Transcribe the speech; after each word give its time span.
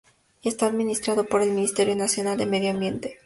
Está 0.41 0.65
administrado 0.65 1.25
por 1.27 1.43
el 1.43 1.51
Ministerio 1.51 1.95
Nacional 1.95 2.35
de 2.39 2.47
Medio 2.47 2.71
Ambiente. 2.71 3.19